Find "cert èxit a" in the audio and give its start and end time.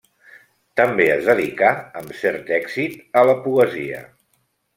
2.23-3.25